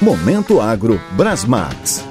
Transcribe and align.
Momento 0.00 0.60
Agro 0.60 1.00
Brasmax. 1.16 2.04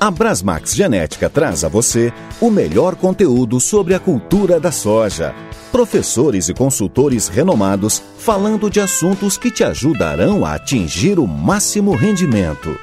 A 0.00 0.10
Brasmax 0.10 0.74
Genética 0.74 1.30
traz 1.30 1.62
a 1.62 1.68
você 1.68 2.12
o 2.40 2.50
melhor 2.50 2.96
conteúdo 2.96 3.60
sobre 3.60 3.94
a 3.94 4.00
cultura 4.00 4.58
da 4.58 4.72
soja. 4.72 5.32
Professores 5.70 6.48
e 6.48 6.54
consultores 6.54 7.28
renomados 7.28 8.02
falando 8.18 8.68
de 8.68 8.80
assuntos 8.80 9.38
que 9.38 9.52
te 9.52 9.62
ajudarão 9.62 10.44
a 10.44 10.54
atingir 10.54 11.20
o 11.20 11.28
máximo 11.28 11.94
rendimento. 11.94 12.76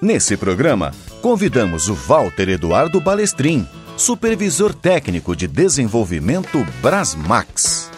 Nesse 0.00 0.34
programa, 0.34 0.90
convidamos 1.20 1.90
o 1.90 1.94
Walter 1.94 2.48
Eduardo 2.48 2.98
Balestrin, 2.98 3.68
supervisor 3.94 4.72
técnico 4.72 5.36
de 5.36 5.46
desenvolvimento 5.46 6.66
Brasmax. 6.80 7.90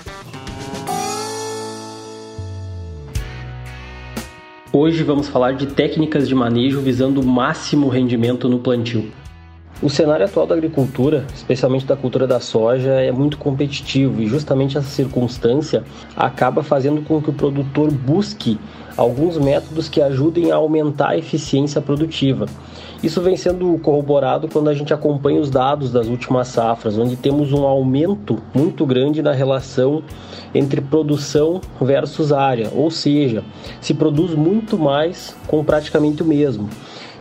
Hoje 4.81 5.03
vamos 5.03 5.27
falar 5.27 5.55
de 5.55 5.67
técnicas 5.67 6.29
de 6.29 6.37
manejo 6.37 6.81
visando 6.81 7.21
o 7.21 7.27
máximo 7.27 7.89
rendimento 7.89 8.49
no 8.49 8.61
plantio. 8.61 9.11
O 9.83 9.91
cenário 9.91 10.25
atual 10.25 10.47
da 10.47 10.55
agricultura, 10.55 11.27
especialmente 11.35 11.85
da 11.85 11.97
cultura 11.97 12.29
da 12.29 12.39
soja, 12.39 12.93
é 12.93 13.11
muito 13.11 13.39
competitivo 13.39 14.23
e 14.23 14.29
justamente 14.29 14.79
essa 14.79 14.87
circunstância 14.87 15.83
acaba 16.17 16.63
fazendo 16.63 17.03
com 17.03 17.21
que 17.21 17.29
o 17.29 17.33
produtor 17.33 17.91
busque 17.91 18.57
alguns 18.97 19.37
métodos 19.37 19.89
que 19.89 20.01
ajudem 20.01 20.53
a 20.53 20.55
aumentar 20.55 21.09
a 21.09 21.19
eficiência 21.19 21.81
produtiva. 21.81 22.47
Isso 23.03 23.21
vem 23.21 23.37
sendo 23.37 23.79
corroborado 23.79 24.49
quando 24.49 24.69
a 24.69 24.75
gente 24.75 24.93
acompanha 24.93 25.41
os 25.41 25.51
dados 25.51 25.93
das 25.93 26.09
últimas 26.09 26.49
safras, 26.49 26.99
onde 26.99 27.17
temos 27.17 27.53
um 27.53 27.65
aumento 27.65 28.39
muito 28.53 28.85
grande 28.85 29.23
na 29.23 29.33
relação 29.33 30.03
entre 30.53 30.81
produção 30.81 31.61
versus 31.81 32.33
área, 32.33 32.71
ou 32.75 32.91
seja, 32.91 33.45
se 33.81 33.95
produz 33.95 34.35
muito 34.35 34.77
mais 34.79 35.37
com 35.47 35.63
praticamente 35.63 36.23
o 36.23 36.27
mesmo 36.27 36.69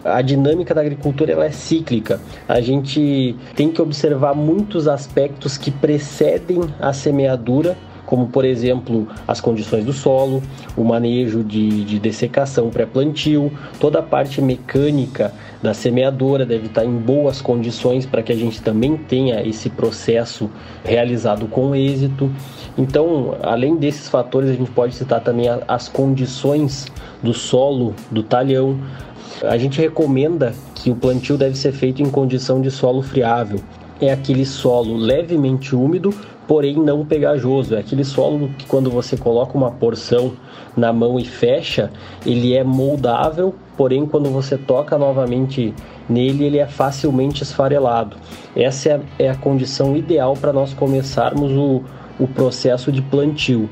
a 0.03 0.21
dinâmica 0.21 0.73
da 0.73 0.79
agricultura 0.79 1.33
ela 1.33 1.45
é 1.45 1.51
cíclica. 1.51 2.21
A 2.47 2.61
gente 2.61 3.35
tem 3.55 3.69
que 3.69 3.81
observar 3.81 4.33
muitos 4.33 4.87
aspectos 4.87 5.57
que 5.57 5.69
precedem 5.69 6.61
a 6.79 6.93
semeadura 6.93 7.77
como 8.07 8.27
por 8.27 8.45
exemplo 8.45 9.07
as 9.27 9.39
condições 9.41 9.83
do 9.83 9.91
solo, 9.93 10.41
o 10.75 10.83
manejo 10.83 11.43
de, 11.43 11.83
de 11.83 11.99
dessecação 11.99 12.69
pré-plantio, 12.69 13.51
toda 13.79 13.99
a 13.99 14.01
parte 14.01 14.41
mecânica 14.41 15.33
da 15.61 15.73
semeadora 15.73 16.45
deve 16.45 16.67
estar 16.67 16.85
em 16.85 16.97
boas 16.97 17.41
condições 17.41 18.05
para 18.05 18.23
que 18.23 18.31
a 18.31 18.35
gente 18.35 18.61
também 18.61 18.95
tenha 18.95 19.45
esse 19.45 19.69
processo 19.69 20.49
realizado 20.85 21.47
com 21.47 21.75
êxito. 21.75 22.31
Então, 22.77 23.35
além 23.43 23.75
desses 23.75 24.07
fatores, 24.07 24.49
a 24.49 24.53
gente 24.53 24.71
pode 24.71 24.95
citar 24.95 25.21
também 25.21 25.47
as 25.67 25.89
condições 25.89 26.85
do 27.21 27.33
solo, 27.33 27.93
do 28.09 28.23
talhão. 28.23 28.79
A 29.43 29.57
gente 29.57 29.81
recomenda 29.81 30.53
que 30.75 30.89
o 30.89 30.95
plantio 30.95 31.37
deve 31.37 31.57
ser 31.57 31.73
feito 31.73 32.01
em 32.01 32.09
condição 32.09 32.61
de 32.61 32.71
solo 32.71 33.01
friável. 33.01 33.59
É 33.99 34.11
aquele 34.11 34.45
solo 34.45 34.95
levemente 34.95 35.75
úmido, 35.75 36.13
porém 36.47 36.77
não 36.77 37.05
pegajoso. 37.05 37.75
É 37.75 37.79
aquele 37.79 38.03
solo 38.03 38.49
que 38.57 38.65
quando 38.65 38.89
você 38.89 39.17
coloca 39.17 39.57
uma 39.57 39.71
porção 39.71 40.33
na 40.75 40.93
mão 40.93 41.19
e 41.19 41.25
fecha, 41.25 41.91
ele 42.25 42.55
é 42.55 42.63
moldável, 42.63 43.53
porém 43.75 44.05
quando 44.05 44.29
você 44.29 44.57
toca 44.57 44.97
novamente 44.97 45.73
nele, 46.09 46.45
ele 46.45 46.57
é 46.57 46.67
facilmente 46.67 47.43
esfarelado. 47.43 48.15
Essa 48.55 48.89
é 48.89 48.93
a, 48.93 48.99
é 49.19 49.29
a 49.29 49.35
condição 49.35 49.95
ideal 49.97 50.35
para 50.35 50.53
nós 50.53 50.73
começarmos 50.73 51.51
o, 51.51 51.83
o 52.19 52.27
processo 52.27 52.91
de 52.91 53.01
plantio. 53.01 53.69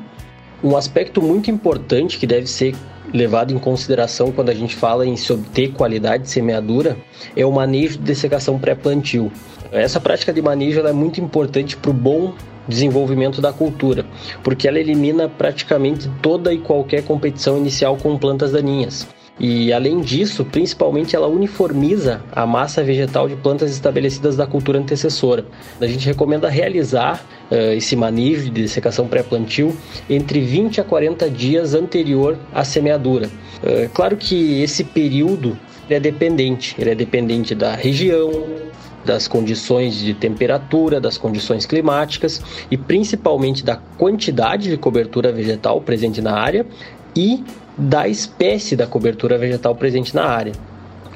Um 0.63 0.75
aspecto 0.75 1.21
muito 1.21 1.49
importante 1.49 2.17
que 2.17 2.27
deve 2.27 2.47
ser 2.47 2.75
levado 3.13 3.53
em 3.53 3.59
consideração 3.59 4.31
quando 4.31 4.49
a 4.49 4.53
gente 4.53 4.75
fala 4.75 5.05
em 5.05 5.15
se 5.15 5.31
obter 5.31 5.71
qualidade 5.71 6.23
de 6.23 6.29
semeadura 6.29 6.97
é 7.35 7.45
o 7.45 7.51
manejo 7.51 7.97
de 7.97 8.03
dessecação 8.03 8.59
pré-plantio. 8.59 9.31
Essa 9.71 9.99
prática 9.99 10.33
de 10.33 10.41
manejo 10.41 10.81
é 10.81 10.93
muito 10.93 11.21
importante 11.21 11.77
para 11.77 11.91
o 11.91 11.93
bom 11.93 12.33
desenvolvimento 12.67 13.41
da 13.41 13.53
cultura, 13.53 14.05
porque 14.43 14.67
ela 14.67 14.79
elimina 14.79 15.29
praticamente 15.29 16.09
toda 16.21 16.53
e 16.53 16.57
qualquer 16.57 17.03
competição 17.03 17.57
inicial 17.57 17.97
com 17.97 18.17
plantas 18.17 18.51
daninhas. 18.51 19.07
E 19.37 19.73
além 19.73 19.99
disso, 19.99 20.45
principalmente 20.45 21.15
ela 21.15 21.27
uniformiza 21.27 22.21
a 22.31 22.45
massa 22.45 22.81
vegetal 22.81 23.27
de 23.27 23.35
plantas 23.35 23.69
estabelecidas 23.69 24.37
da 24.37 24.47
cultura 24.47 24.79
antecessora. 24.79 25.45
A 25.81 25.85
gente 25.85 26.05
recomenda 26.05 26.47
realizar 26.47 27.25
uh, 27.51 27.73
esse 27.73 27.97
manejo 27.97 28.45
de 28.45 28.61
dessecação 28.61 29.07
pré-plantio 29.07 29.75
entre 30.09 30.39
20 30.39 30.79
a 30.79 30.85
40 30.85 31.29
dias 31.29 31.73
anterior 31.73 32.37
à 32.53 32.63
semeadura. 32.63 33.27
Uh, 33.61 33.89
claro 33.93 34.15
que 34.15 34.61
esse 34.61 34.85
período 34.85 35.57
é 35.93 35.99
dependente, 35.99 36.75
ele 36.79 36.89
é 36.89 36.95
dependente 36.95 37.53
da 37.53 37.75
região, 37.75 38.31
das 39.05 39.27
condições 39.27 39.95
de 39.99 40.13
temperatura, 40.13 40.99
das 40.99 41.17
condições 41.17 41.65
climáticas 41.65 42.41
e 42.71 42.77
principalmente 42.77 43.63
da 43.63 43.75
quantidade 43.75 44.69
de 44.69 44.77
cobertura 44.77 45.31
vegetal 45.31 45.79
presente 45.79 46.21
na 46.21 46.33
área 46.33 46.65
e 47.15 47.43
da 47.77 48.07
espécie 48.07 48.75
da 48.75 48.87
cobertura 48.87 49.37
vegetal 49.37 49.75
presente 49.75 50.15
na 50.15 50.25
área. 50.25 50.53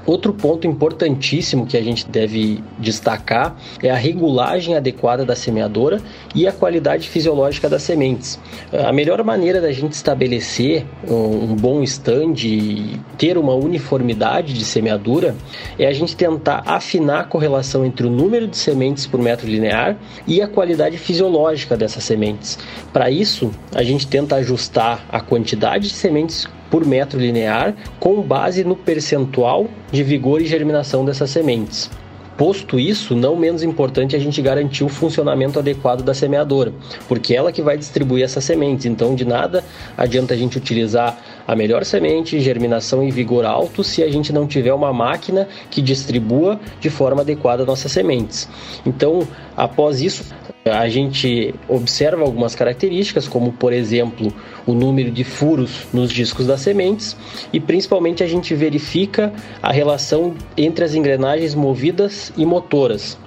Outro 0.10 0.34
ponto 0.34 0.66
importantíssimo 0.66 1.68
que 1.68 1.78
a 1.78 1.84
gente 1.84 2.10
deve 2.10 2.64
destacar 2.80 3.56
é 3.80 3.92
a 3.92 3.96
regulagem 3.96 4.76
adequada 4.76 5.24
da 5.24 5.36
semeadora 5.36 6.02
e 6.34 6.48
a 6.48 6.52
qualidade 6.52 7.08
fisiológica 7.08 7.70
das 7.70 7.84
sementes. 7.84 8.40
A 8.74 8.92
melhor 8.92 9.24
maneira 9.24 9.62
da 9.62 9.72
gente 9.72 9.94
estabelecer 9.94 10.84
um 11.08 11.56
bom 11.56 11.84
stand 11.84 12.34
e 12.44 13.00
ter 13.20 13.38
uma 13.38 13.54
uniformidade 13.54 14.52
de 14.52 14.66
semeadura 14.66 15.36
é 15.78 15.86
a 15.86 15.94
gente 15.94 16.16
tentar 16.16 16.64
afinar 16.66 17.20
a 17.20 17.26
correlação 17.26 17.86
entre 17.86 18.08
o 18.08 18.10
número 18.10 18.48
de 18.48 18.58
sementes 18.58 19.06
por 19.06 19.22
metro 19.22 19.46
linear 19.46 19.96
e 20.26 20.42
a 20.42 20.48
qualidade 20.48 20.98
fisiológica 20.98 21.78
dessas 21.78 22.04
sementes. 22.04 22.58
Para 22.92 23.12
isso, 23.12 23.52
a 23.76 23.84
gente 23.84 24.08
tenta 24.08 24.38
ajustar 24.38 25.06
a 25.12 25.22
quantidade 25.22 25.88
de 25.88 25.94
sementes 25.94 26.48
por 26.70 26.86
metro 26.86 27.20
linear, 27.20 27.76
com 28.00 28.22
base 28.22 28.64
no 28.64 28.76
percentual 28.76 29.68
de 29.92 30.04
vigor 30.04 30.42
e 30.42 30.46
germinação 30.46 31.04
dessas 31.04 31.30
sementes. 31.30 31.90
Posto 32.40 32.80
isso, 32.80 33.18
não 33.18 33.36
menos 33.36 33.64
importante 33.64 34.16
é 34.16 34.18
a 34.18 34.22
gente 34.22 34.42
garantir 34.42 34.86
o 34.86 34.88
funcionamento 34.88 35.60
adequado 35.60 36.04
da 36.04 36.14
semeadora, 36.14 36.72
porque 37.06 37.36
ela 37.36 37.52
que 37.52 37.62
vai 37.62 37.78
distribuir 37.78 38.24
essas 38.24 38.46
sementes. 38.46 38.86
Então, 38.86 39.14
de 39.14 39.26
nada 39.26 39.62
adianta 39.98 40.34
a 40.34 40.38
gente 40.38 40.58
utilizar 40.58 41.20
a 41.46 41.54
melhor 41.54 41.84
semente, 41.84 42.40
germinação 42.40 43.04
e 43.04 43.12
vigor 43.12 43.44
alto 43.44 43.84
se 43.84 44.02
a 44.02 44.10
gente 44.10 44.32
não 44.32 44.48
tiver 44.48 44.74
uma 44.74 44.94
máquina 44.94 45.50
que 45.70 45.82
distribua 45.82 46.58
de 46.80 46.90
forma 46.90 47.24
adequada 47.24 47.66
nossas 47.66 47.92
sementes. 47.92 48.48
Então, 48.86 49.28
após 49.58 50.02
isso, 50.02 50.24
a 50.66 50.88
gente 50.90 51.54
observa 51.68 52.24
algumas 52.24 52.54
características, 52.54 53.28
como 53.28 53.52
por 53.54 53.72
exemplo 53.74 54.34
o 54.66 54.74
número 54.74 55.10
de 55.10 55.24
furos 55.24 55.88
nos 55.94 56.12
discos 56.12 56.48
das 56.48 56.62
sementes, 56.62 57.16
e 57.52 57.60
principalmente 57.60 58.24
a 58.24 58.28
gente 58.28 58.54
verifica 58.54 59.34
a 59.62 59.72
relação 59.72 60.34
entre 60.58 60.84
as 60.84 60.94
engrenagens 60.94 61.56
movidas 61.56 62.34
e 62.38 62.46
motoras. 62.46 63.18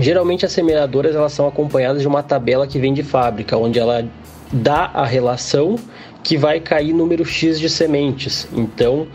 Geralmente 0.00 0.44
as 0.44 0.52
semeadoras 0.52 1.14
elas 1.14 1.32
são 1.32 1.46
acompanhadas 1.46 2.02
de 2.02 2.08
uma 2.08 2.22
tabela 2.22 2.66
que 2.66 2.78
vem 2.78 2.92
de 2.92 3.02
fábrica, 3.02 3.56
onde 3.56 3.78
ela 3.78 4.06
dá 4.52 4.90
a 4.92 5.04
relação 5.04 5.76
que 6.22 6.36
vai 6.36 6.60
cair 6.60 6.92
número 6.92 7.24
X 7.24 7.60
de 7.60 7.68
sementes. 7.68 8.48
Então, 8.52 9.06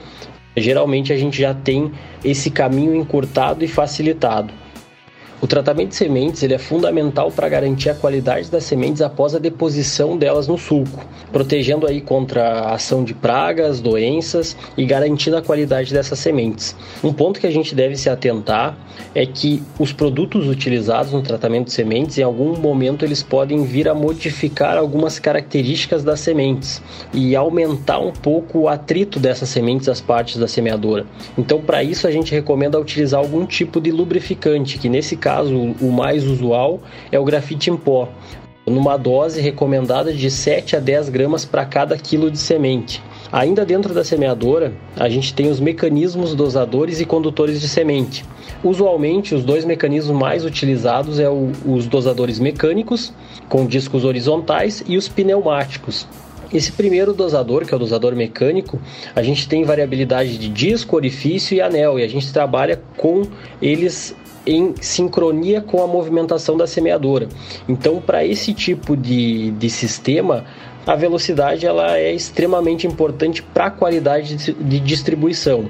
geralmente 0.56 1.12
a 1.12 1.18
gente 1.18 1.41
já 1.41 1.53
tem 1.53 1.91
esse 2.24 2.50
caminho 2.50 2.96
encurtado 2.96 3.63
e 3.63 3.68
facilitado. 3.68 4.53
O 5.41 5.47
tratamento 5.47 5.89
de 5.89 5.95
sementes 5.95 6.44
ele 6.44 6.53
é 6.53 6.57
fundamental 6.57 7.31
para 7.31 7.47
garantir 7.47 7.89
a 7.89 7.95
qualidade 7.95 8.51
das 8.51 8.66
sementes 8.66 9.01
após 9.01 9.33
a 9.33 9.39
deposição 9.39 10.17
delas 10.17 10.50
no 10.50 10.57
sulco, 10.57 11.05
protegendo 11.31 11.88
aí 11.88 12.01
contra 12.01 12.44
a 12.44 12.73
ação 12.73 13.05
de 13.05 13.13
pragas, 13.13 13.79
doenças 13.79 14.57
e 14.75 14.85
garantindo 14.85 15.37
a 15.37 15.41
qualidade 15.41 15.93
dessas 15.93 16.19
sementes. 16.19 16.75
Um 17.02 17.14
ponto 17.14 17.40
que 17.40 17.47
a 17.47 17.52
gente 17.52 17.73
deve 17.73 17.96
se 17.96 18.09
atentar 18.09 18.78
é 19.16 19.25
que 19.25 19.64
os 19.79 19.93
produtos 19.93 20.46
utilizados 20.46 21.14
no 21.14 21.22
tratamento 21.22 21.67
de 21.67 21.73
sementes, 21.73 22.17
em 22.17 22.23
algum 22.23 22.58
momento 22.58 23.05
eles 23.05 23.23
podem 23.23 23.64
vir 23.64 23.87
a 23.87 23.96
modificar 23.96 24.78
algumas 24.78 25.19
características 25.19 26.03
das 26.03 26.19
sementes 26.19 26.81
e 27.14 27.34
aumentar 27.34 27.99
um 27.99 28.11
pouco 28.11 28.59
o 28.59 28.67
atrito 28.67 29.17
dessas 29.22 29.47
sementes 29.47 29.87
às 29.87 30.02
partes 30.02 30.35
da 30.35 30.49
semeadora. 30.49 31.05
Então, 31.37 31.61
para 31.61 31.81
isso 31.81 32.05
a 32.05 32.11
gente 32.11 32.34
recomenda 32.34 32.78
utilizar 32.78 33.22
algum 33.22 33.46
tipo 33.46 33.79
de 33.79 33.90
lubrificante, 33.90 34.78
que 34.78 34.90
nesse 34.90 35.16
caso 35.16 35.28
caso, 35.29 35.55
o 35.79 35.91
mais 35.91 36.26
usual 36.26 36.79
é 37.11 37.20
o 37.20 37.23
grafite 37.23 37.70
em 37.70 37.78
pó, 37.78 38.09
numa 38.66 38.97
dose 38.97 39.40
recomendada 39.40 40.11
de 40.11 40.31
7 40.31 40.76
a 40.76 40.79
10 40.79 41.09
gramas 41.09 41.46
para 41.46 41.64
cada 41.66 41.96
quilo 41.96 42.31
de 42.31 42.40
semente. 42.40 42.99
Ainda 43.31 43.64
dentro 43.64 43.93
da 43.93 44.03
semeadora, 44.03 44.73
a 44.96 45.08
gente 45.08 45.31
tem 45.31 45.47
os 45.52 45.59
mecanismos 45.59 46.34
dosadores 46.34 46.99
e 46.99 47.05
condutores 47.05 47.61
de 47.61 47.67
semente. 47.67 48.26
Usualmente, 48.64 49.35
os 49.35 49.43
dois 49.43 49.66
mecanismos 49.66 50.17
mais 50.17 50.43
utilizados 50.43 51.20
é 51.20 51.29
os 51.29 51.85
dosadores 51.85 52.40
mecânicos, 52.40 53.14
com 53.47 53.67
discos 53.67 54.03
horizontais, 54.03 54.84
e 54.87 54.97
os 54.97 55.08
pneumáticos, 55.08 56.08
Esse 56.51 56.72
primeiro 56.72 57.13
dosador, 57.13 57.66
que 57.66 57.73
é 57.73 57.78
o 57.78 57.79
dosador 57.79 58.16
mecânico, 58.16 58.79
a 59.16 59.22
gente 59.22 59.47
tem 59.47 59.63
variabilidade 59.63 60.37
de 60.37 60.49
disco, 60.49 60.96
orifício 60.96 61.55
e 61.55 61.61
anel, 61.61 61.99
e 61.99 62.03
a 62.03 62.07
gente 62.07 62.31
trabalha 62.34 62.81
com 62.97 63.23
eles 63.61 64.16
em 64.46 64.73
sincronia 64.81 65.61
com 65.61 65.84
a 65.84 65.87
movimentação 65.87 66.57
da 66.57 66.66
semeadora. 66.66 67.29
Então, 67.67 68.01
para 68.01 68.25
esse 68.25 68.53
tipo 68.53 68.97
de, 68.97 69.51
de 69.51 69.69
sistema, 69.69 70.46
a 70.87 70.96
velocidade 70.96 71.67
ela 71.67 71.97
é 71.97 72.11
extremamente 72.13 72.87
importante 72.87 73.43
para 73.43 73.66
a 73.66 73.72
qualidade 73.72 74.35
de 74.35 74.79
distribuição. 74.79 75.69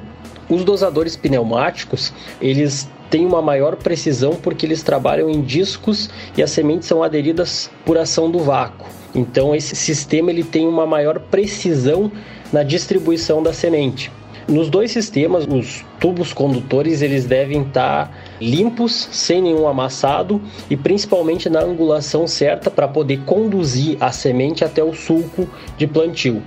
Os 0.49 0.63
dosadores 0.63 1.17
pneumáticos, 1.17 2.13
eles 2.41 2.89
têm 3.09 3.25
uma 3.25 3.41
maior 3.41 3.75
precisão 3.75 4.35
porque 4.35 4.65
eles 4.65 4.83
trabalham 4.83 5.29
em 5.29 5.41
discos 5.41 6.09
e 6.37 6.43
as 6.43 6.51
sementes 6.51 6.87
são 6.87 7.03
aderidas 7.03 7.69
por 7.85 7.97
ação 7.97 8.29
do 8.29 8.39
vácuo. 8.39 8.87
Então 9.13 9.55
esse 9.55 9.75
sistema 9.75 10.29
ele 10.29 10.43
tem 10.43 10.67
uma 10.67 10.85
maior 10.85 11.19
precisão 11.19 12.11
na 12.51 12.63
distribuição 12.63 13.41
da 13.41 13.53
semente. 13.53 14.11
Nos 14.47 14.67
dois 14.67 14.89
sistemas, 14.89 15.45
os 15.47 15.85
tubos 15.99 16.33
condutores 16.33 17.03
eles 17.03 17.25
devem 17.25 17.61
estar 17.61 18.11
limpos, 18.41 19.07
sem 19.11 19.43
nenhum 19.43 19.67
amassado 19.67 20.41
e 20.67 20.75
principalmente 20.75 21.47
na 21.47 21.61
angulação 21.61 22.25
certa 22.25 22.71
para 22.71 22.87
poder 22.87 23.19
conduzir 23.25 23.95
a 23.99 24.11
semente 24.11 24.65
até 24.65 24.83
o 24.83 24.91
sulco 24.91 25.47
de 25.77 25.85
plantio. 25.85 26.41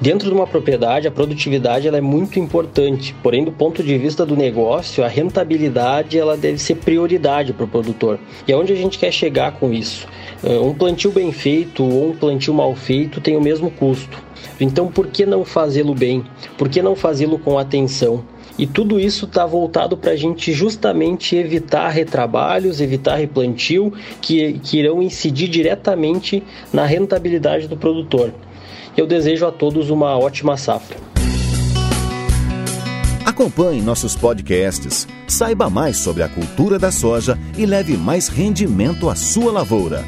Dentro 0.00 0.28
de 0.28 0.34
uma 0.34 0.46
propriedade, 0.46 1.06
a 1.06 1.10
produtividade 1.10 1.86
ela 1.86 1.98
é 1.98 2.00
muito 2.00 2.38
importante, 2.38 3.14
porém 3.22 3.44
do 3.44 3.52
ponto 3.52 3.82
de 3.82 3.98
vista 3.98 4.24
do 4.24 4.34
negócio, 4.34 5.04
a 5.04 5.08
rentabilidade 5.08 6.18
ela 6.18 6.38
deve 6.38 6.56
ser 6.56 6.76
prioridade 6.76 7.52
para 7.52 7.66
o 7.66 7.68
produtor. 7.68 8.18
E 8.48 8.52
aonde 8.52 8.72
a 8.72 8.76
gente 8.76 8.98
quer 8.98 9.12
chegar 9.12 9.52
com 9.52 9.74
isso? 9.74 10.08
Eh, 10.42 10.58
um 10.58 10.72
plantio 10.72 11.12
bem 11.12 11.30
feito 11.32 11.84
ou 11.84 12.12
um 12.12 12.16
plantio 12.16 12.54
mal 12.54 12.74
feito 12.74 13.20
tem 13.20 13.36
o 13.36 13.42
mesmo 13.42 13.70
custo. 13.70 14.16
Então, 14.58 14.86
por 14.86 15.06
que 15.08 15.26
não 15.26 15.44
fazê-lo 15.44 15.94
bem? 15.94 16.24
Por 16.56 16.70
que 16.70 16.80
não 16.80 16.96
fazê-lo 16.96 17.38
com 17.38 17.58
atenção? 17.58 18.24
E 18.58 18.66
tudo 18.66 18.98
isso 18.98 19.26
está 19.26 19.44
voltado 19.44 19.98
para 19.98 20.12
a 20.12 20.16
gente 20.16 20.50
justamente 20.54 21.36
evitar 21.36 21.90
retrabalhos, 21.90 22.80
evitar 22.80 23.16
replantio, 23.16 23.92
que, 24.18 24.54
que 24.60 24.78
irão 24.78 25.02
incidir 25.02 25.48
diretamente 25.48 26.42
na 26.72 26.86
rentabilidade 26.86 27.68
do 27.68 27.76
produtor. 27.76 28.32
Eu 28.96 29.06
desejo 29.06 29.46
a 29.46 29.52
todos 29.52 29.90
uma 29.90 30.18
ótima 30.18 30.56
safra. 30.56 30.96
Acompanhe 33.24 33.80
nossos 33.80 34.16
podcasts, 34.16 35.06
saiba 35.26 35.70
mais 35.70 35.96
sobre 35.96 36.22
a 36.22 36.28
cultura 36.28 36.78
da 36.78 36.90
soja 36.90 37.38
e 37.56 37.64
leve 37.64 37.96
mais 37.96 38.28
rendimento 38.28 39.08
à 39.08 39.14
sua 39.14 39.52
lavoura. 39.52 40.04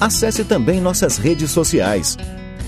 Acesse 0.00 0.44
também 0.44 0.80
nossas 0.80 1.16
redes 1.16 1.50
sociais 1.50 2.16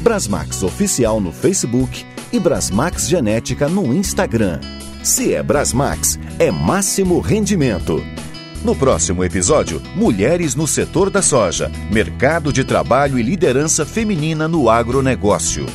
Brasmax 0.01 0.63
Oficial 0.63 1.21
no 1.21 1.33
Facebook 1.33 2.05
e 2.33 2.39
Brasmax 2.39 3.09
Genética 3.09 3.69
no 3.69 3.95
Instagram. 3.95 4.61
Se 5.03 5.35
é 5.35 5.43
Brasmax, 5.43 6.19
é 6.39 6.51
máximo 6.51 7.21
rendimento. 7.21 8.03
No 8.65 8.75
próximo 8.75 9.23
episódio, 9.25 9.81
Mulheres 9.95 10.55
no 10.55 10.67
setor 10.67 11.11
da 11.11 11.23
soja, 11.23 11.71
mercado 11.91 12.53
de 12.53 12.65
trabalho 12.65 13.19
e 13.19 13.23
liderança 13.23 13.87
feminina 13.87 14.49
no 14.49 14.69
agronegócio. 14.69 15.67